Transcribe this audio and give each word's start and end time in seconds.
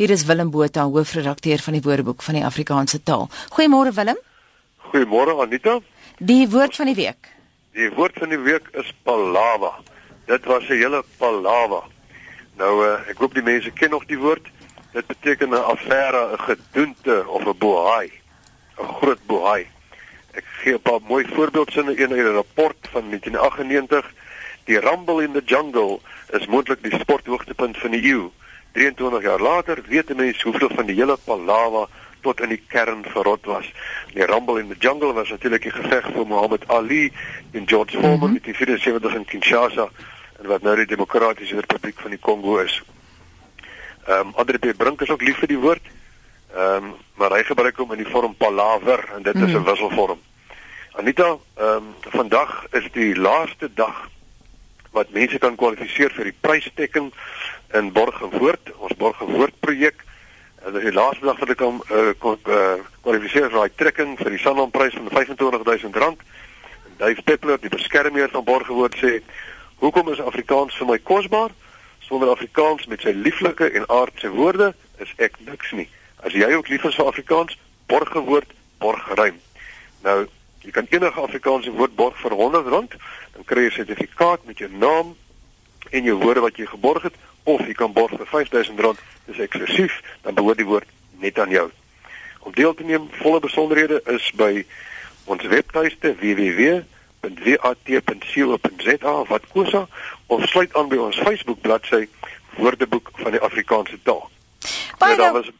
Hier 0.00 0.10
is 0.10 0.22
Willem 0.24 0.48
Botha, 0.50 0.86
hoofredakteur 0.88 1.60
van 1.60 1.74
die 1.76 1.82
Woordeboek 1.84 2.22
van 2.24 2.38
die 2.38 2.44
Afrikaanse 2.48 3.02
taal. 3.04 3.26
Goeiemôre 3.52 3.90
Willem. 3.92 4.16
Goeiemôre 4.88 5.34
Anita. 5.44 5.74
Die 6.16 6.46
woord 6.48 6.78
van 6.78 6.88
die 6.88 6.94
week. 6.96 7.28
Die 7.76 7.90
woord 7.98 8.16
van 8.16 8.32
die 8.32 8.38
week 8.40 8.70
is 8.80 8.88
palawa. 9.04 9.74
Dit 10.24 10.48
was 10.48 10.64
'n 10.70 10.80
hele 10.80 11.02
palawa. 11.18 11.82
Nou 12.56 12.72
uh, 12.86 13.10
ek 13.12 13.20
hoop 13.20 13.36
die 13.36 13.44
mense 13.44 13.70
ken 13.70 13.90
nog 13.90 14.08
die 14.08 14.18
woord. 14.18 14.48
Dit 14.96 15.06
beteken 15.06 15.52
'n 15.52 15.64
affære, 15.74 16.32
'n 16.32 16.40
gedoente 16.48 17.28
of 17.28 17.44
'n 17.44 17.58
bohaai. 17.58 18.10
'n 18.80 18.88
Groot 18.96 19.26
bohaai. 19.26 19.66
Ek 20.32 20.44
gee 20.64 20.74
'n 20.74 20.80
paar 20.80 21.04
mooi 21.04 21.28
voorbeeldsinne 21.28 21.94
in 21.94 22.08
'n 22.08 22.34
rapport 22.40 22.88
van 22.88 23.08
1998. 23.08 24.12
Die 24.64 24.80
Rumble 24.80 25.22
in 25.22 25.32
the 25.32 25.44
Jungle 25.44 26.00
is 26.32 26.46
moontlik 26.46 26.82
die 26.82 26.98
sporthoogtepunt 26.98 27.76
van 27.76 27.90
die 27.90 28.02
eeu. 28.02 28.30
23 28.72 29.22
jaar 29.22 29.40
later 29.40 29.82
weet 29.88 30.14
mense 30.16 30.42
hoeveel 30.48 30.70
van 30.74 30.86
die 30.86 30.94
hele 30.94 31.16
palawa 31.24 31.88
tot 32.20 32.40
in 32.40 32.52
die 32.52 32.62
kern 32.68 33.04
verrot 33.04 33.44
was. 33.48 33.66
Die 34.12 34.24
Rumble 34.24 34.60
in 34.60 34.68
the 34.68 34.76
Jungle 34.78 35.12
was 35.12 35.28
natuurlik 35.28 35.62
die 35.62 35.74
geveg 35.74 36.10
vir 36.12 36.26
Muhammad 36.26 36.68
Ali 36.68 37.12
en 37.52 37.68
George 37.68 37.96
Foreman 37.96 38.30
mm 38.30 38.36
-hmm. 38.36 38.44
in 38.44 38.54
1974 38.54 39.14
in 39.14 39.24
Kinshasa 39.24 39.88
en 40.40 40.46
wat 40.46 40.62
nou 40.62 40.76
die 40.76 40.86
Demokratiese 40.86 41.54
Republiek 41.54 42.00
van 42.00 42.10
die 42.10 42.18
Kongo 42.18 42.58
is. 42.58 42.82
Ehm 44.06 44.26
um, 44.26 44.32
Andre 44.34 44.58
P. 44.58 44.76
Brink 44.76 45.00
is 45.00 45.10
ook 45.10 45.22
lief 45.22 45.38
vir 45.38 45.48
die 45.48 45.58
woord. 45.58 45.82
Ehm 46.54 46.84
um, 46.84 46.94
maar 47.14 47.30
hy 47.30 47.42
gebruik 47.44 47.76
hom 47.76 47.92
in 47.92 48.02
die 48.02 48.12
vorm 48.12 48.34
palaver 48.34 49.08
en 49.14 49.22
dit 49.22 49.34
mm 49.34 49.40
-hmm. 49.40 49.48
is 49.48 49.54
'n 49.54 49.60
mhm. 49.60 49.70
wisselvorm. 49.70 50.20
Anita, 50.92 51.36
ehm 51.56 51.76
um, 51.76 51.94
vandag 52.00 52.66
is 52.70 52.88
die 52.92 53.16
laaste 53.16 53.70
dag 53.74 54.08
wat 54.90 55.10
mense 55.10 55.38
kan 55.38 55.56
kwalifiseer 55.56 56.10
vir 56.10 56.24
die 56.24 56.38
prystekking 56.40 57.12
in 57.72 57.92
Borgewoord, 57.92 58.72
ons 58.76 58.96
Borgewoord 58.96 59.54
projek. 59.60 60.04
Dit 60.64 60.74
is 60.74 60.82
die 60.82 60.92
laaste 60.92 61.24
dag 61.24 61.38
wat 61.38 61.52
ek 61.54 61.60
kan 61.60 61.78
uh, 61.88 62.72
kwalifiseer 63.04 63.48
vir 63.48 63.58
daai 63.60 63.76
trekking 63.80 64.16
vir 64.18 64.34
die 64.34 64.42
Sanlam 64.42 64.72
prys 64.74 64.96
van 64.98 65.08
R25000. 65.08 66.24
Dave 67.00 67.22
Peppler, 67.24 67.60
die 67.62 67.72
beskermheer 67.72 68.28
van 68.32 68.44
Borgewoord 68.44 68.98
sê, 69.00 69.20
"Hoekom 69.80 70.10
is 70.12 70.20
Afrikaans 70.20 70.76
vir 70.76 70.86
my 70.86 70.98
kosbaar? 70.98 71.54
Sonder 72.00 72.28
Afrikaans 72.28 72.86
met 72.86 73.00
sy 73.00 73.14
lieflike 73.14 73.70
en 73.70 73.88
aardse 73.88 74.28
woorde 74.28 74.74
is 74.98 75.12
ek 75.16 75.38
niks 75.46 75.72
nie. 75.72 75.88
As 76.20 76.32
jy 76.32 76.52
ook 76.52 76.68
lief 76.68 76.84
is 76.84 76.94
vir 76.94 77.06
Afrikaans, 77.06 77.58
Borgewoord 77.86 78.52
borg 78.78 79.14
ruim." 79.14 79.40
Nou, 80.02 80.26
jy 80.60 80.70
kan 80.70 80.86
enige 80.90 81.20
Afrikaanse 81.20 81.70
woord 81.70 81.94
borg 81.94 82.16
vir 82.20 82.30
R100, 82.30 82.98
dan 83.32 83.44
kry 83.44 83.62
jy 83.62 83.70
'n 83.70 83.78
sertifikaat 83.80 84.44
met 84.44 84.58
jou 84.58 84.70
naam 84.70 85.16
en 85.90 86.02
jou 86.02 86.16
woorde 86.22 86.40
wat 86.40 86.56
jy 86.56 86.66
geborg 86.66 87.02
het 87.02 87.14
of 87.42 87.66
jy 87.66 87.72
kan 87.72 87.92
borg 87.92 88.10
vir 88.16 88.26
R5000, 88.26 88.98
dis 89.26 89.38
eksklusief, 89.38 90.02
dan 90.22 90.34
behoort 90.34 90.56
die 90.56 90.66
woord 90.66 90.88
net 91.18 91.38
aan 91.38 91.50
jou. 91.50 91.70
Om 92.40 92.52
deel 92.54 92.74
te 92.74 92.84
neem, 92.84 93.08
volle 93.20 93.40
besonderhede 93.40 94.02
is 94.04 94.30
by 94.36 94.64
ons 95.24 95.42
webtuiste 95.42 96.14
www.wat.co.za 96.20 96.84
wat 99.28 99.44
kosa 99.52 99.88
of 100.26 100.48
sluit 100.48 100.74
aan 100.74 100.88
by 100.88 100.96
ons 100.96 101.18
Facebook 101.18 101.60
bladsy 101.60 102.08
Woordeboek 102.56 103.10
van 103.22 103.30
die 103.36 103.40
Afrikaanse 103.40 103.98
taal. 104.02 104.30
Baie 104.98 105.16
nou, 105.16 105.32
was 105.32 105.50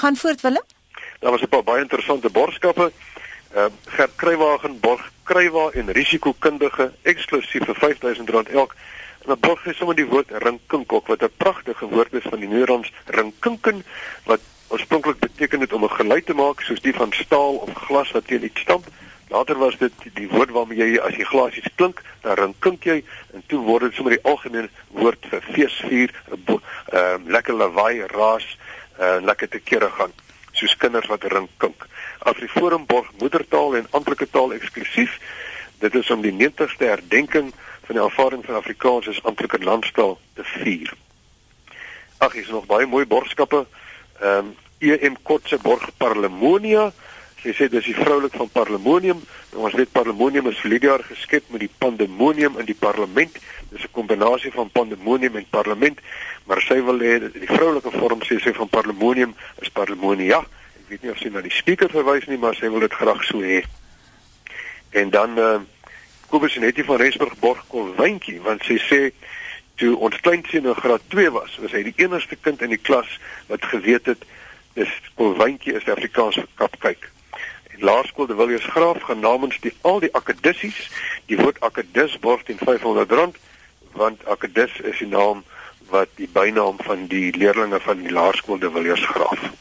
gaan 0.00 0.16
voort 0.16 0.40
Willem. 0.40 0.62
Daar 1.20 1.30
was 1.30 1.40
'n 1.40 1.48
paar 1.48 1.64
baie 1.64 1.80
interessante 1.82 2.30
borgskappe. 2.30 2.92
Ehm 3.54 3.64
uh, 3.64 3.72
Gert 3.84 4.14
Kruiwagen 4.16 4.80
borg 4.80 5.10
Kruiwa 5.22 5.70
en 5.70 5.92
risikokundige 5.92 6.92
eksklusief 7.02 7.64
vir 7.64 7.76
R5000 7.76 8.52
elk. 8.52 8.74
Dan 9.26 9.40
borg 9.40 9.64
hy 9.66 9.72
sommer 9.74 9.96
die 9.98 10.06
woord 10.06 10.30
rinkinkok 10.42 11.08
wat 11.10 11.22
'n 11.22 11.32
pragtige 11.36 11.86
woord 11.90 12.12
is 12.14 12.28
van 12.30 12.38
die 12.40 12.48
Nederlands 12.48 12.92
rinkinken 13.06 13.84
wat 14.24 14.40
oorspronklik 14.68 15.18
beteken 15.18 15.60
het 15.60 15.72
om 15.72 15.84
'n 15.84 15.98
geluid 15.98 16.26
te 16.26 16.34
maak 16.34 16.60
soos 16.60 16.80
die 16.80 16.94
van 16.94 17.12
staal 17.12 17.54
of 17.54 17.72
glas 17.74 18.10
wat 18.10 18.26
teen 18.26 18.44
iets 18.44 18.60
stamp. 18.60 18.86
Later 19.28 19.58
was 19.58 19.76
dit 19.78 19.92
die 20.14 20.28
woord 20.28 20.50
waarmee 20.50 20.78
jy 20.78 21.00
as 21.02 21.16
jy 21.16 21.24
glasies 21.24 21.68
klink, 21.74 22.02
dan 22.20 22.34
rinkink 22.34 22.84
jy 22.84 23.04
en 23.34 23.42
toe 23.46 23.60
word 23.64 23.82
dit 23.82 23.94
sommer 23.94 24.14
die 24.14 24.24
algemene 24.30 24.68
woord 24.88 25.26
vir 25.30 25.42
feesvier, 25.42 26.14
ehm 26.30 26.60
uh, 26.92 27.18
lekker 27.26 27.54
lawaai, 27.54 28.06
raas 28.06 28.46
en 28.98 29.18
uh, 29.18 29.24
lekker 29.24 29.48
te 29.48 29.58
kere 29.58 29.90
gaan 29.90 30.12
soos 30.52 30.76
kinders 30.76 31.06
wat 31.06 31.24
rinkink. 31.24 31.86
Afriforum 32.18 32.86
borg 32.86 33.10
moedertaal 33.18 33.76
en 33.76 33.88
amptelike 33.90 34.30
taal 34.30 34.52
eksklusief. 34.52 35.18
Dit 35.78 35.94
is 35.94 36.10
om 36.10 36.22
die 36.24 36.32
90ste 36.32 36.88
herdenking 36.88 37.52
van 37.86 37.94
die 37.94 38.04
aanvaarding 38.04 38.44
van 38.44 38.54
Afrikaans 38.54 39.08
as 39.08 39.22
amptelike 39.22 39.58
landstaal 39.64 40.18
te 40.34 40.44
vier. 40.44 40.92
Ag, 42.18 42.32
hier 42.32 42.42
is 42.42 42.54
nog 42.54 42.66
baie 42.66 42.86
mooi 42.86 43.06
borgskappe. 43.06 43.66
Ehm 44.20 44.38
um, 44.38 44.54
EM 44.78 45.14
Kotse 45.22 45.56
borg 45.62 45.88
Parlemonia. 45.96 46.90
Sy 47.40 47.54
sê 47.56 47.68
dis 47.72 47.84
die 47.88 47.94
vroulik 47.96 48.34
van 48.36 48.48
Parlemonium. 48.52 49.22
Nou 49.52 49.62
ons 49.64 49.76
weet 49.78 49.92
Parlemonium 49.92 50.50
is 50.50 50.58
vir 50.60 50.76
jaar 50.82 51.04
geskep 51.04 51.46
met 51.54 51.62
die 51.64 51.70
pandemonium 51.78 52.58
in 52.60 52.68
die 52.68 52.76
parlement. 52.76 53.38
Dis 53.70 53.84
'n 53.84 53.92
kombinasie 53.92 54.52
van 54.52 54.70
pandemonium 54.70 55.36
en 55.36 55.46
parlement, 55.50 55.98
maar 56.44 56.60
sy 56.60 56.82
wil 56.84 56.98
hê 56.98 57.32
die 57.32 57.48
vroulike 57.48 57.90
vorm 57.90 58.20
sê 58.20 58.40
sy 58.40 58.52
van 58.52 58.68
Parlemonium 58.68 59.34
is 59.60 59.68
Parlemonia. 59.68 60.38
Ek 60.76 60.88
weet 60.88 61.02
nie 61.02 61.10
of 61.10 61.18
sy 61.18 61.28
na 61.28 61.40
die 61.40 61.50
spreker 61.50 61.90
verwys 61.90 62.26
nie, 62.26 62.38
maar 62.38 62.54
sy 62.54 62.68
wil 62.68 62.80
dit 62.80 62.92
graag 62.92 63.24
so 63.24 63.40
hê. 63.40 63.64
En 64.90 65.10
dan 65.10 65.38
uh, 65.38 65.60
Kobus 66.28 66.56
Netti 66.56 66.84
van 66.84 66.96
Rensburg 66.96 67.38
borg 67.38 67.64
kon 67.70 67.92
wyntjie 67.96 68.40
want 68.42 68.64
sy 68.66 68.76
sê 68.82 69.00
toe 69.78 69.92
ons 69.96 70.16
kleinseun 70.24 70.66
in 70.66 70.78
graad 70.78 71.04
2 71.12 71.30
was, 71.30 71.58
was 71.62 71.74
hy 71.76 71.82
die 71.86 71.94
enigste 72.02 72.38
kind 72.40 72.62
in 72.64 72.72
die 72.74 72.80
klas 72.88 73.10
wat 73.50 73.66
geweet 73.70 74.08
het 74.10 74.24
dis 74.74 74.92
kon 75.14 75.36
wyntjie 75.38 75.76
is 75.78 75.86
Afrikaans 75.92 76.40
vir 76.40 76.48
kap 76.60 76.74
kyk. 76.82 77.10
En 77.72 77.84
laerskool 77.90 78.26
de 78.26 78.36
Villiers 78.38 78.66
Graaf 78.72 79.02
gaan 79.08 79.22
namens 79.24 79.60
die 79.64 79.72
al 79.82 80.00
die 80.04 80.12
akadisies 80.18 80.80
die 81.30 81.38
woord 81.40 81.60
akadis 81.68 82.16
borg 82.24 82.42
teen 82.48 82.60
R500 82.64 83.38
want 83.96 84.24
akadis 84.36 84.80
is 84.82 84.98
die 85.04 85.12
naam 85.12 85.44
wat 85.92 86.10
die 86.18 86.28
bynaam 86.32 86.82
van 86.88 87.06
die 87.12 87.30
leerdlinge 87.36 87.80
van 87.80 88.02
die 88.02 88.12
laerskool 88.12 88.58
de 88.58 88.72
Villiers 88.72 89.06
Graaf 89.12 89.56